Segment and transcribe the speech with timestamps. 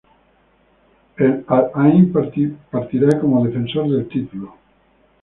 [1.17, 4.55] El Al Ain partirá como defensor del título.